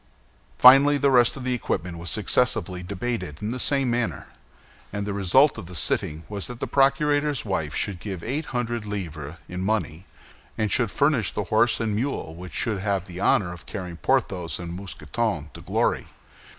[0.57, 4.29] Finally, the rest of the equipment was successively debated in the same manner;
[4.91, 8.83] and the result of the sitting was that the procurator's wife should give eight hundred
[8.83, 10.07] livres in money,
[10.57, 13.97] and should furnish the horse and the mule which should have the honor of carrying
[13.97, 16.07] Porthos and Mousqueton to glory.